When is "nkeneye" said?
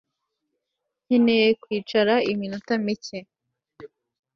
1.05-1.47